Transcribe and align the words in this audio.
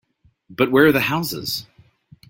But 0.49 0.71
where 0.71 0.87
are 0.87 0.91
the 0.91 0.99
houses? 0.99 1.67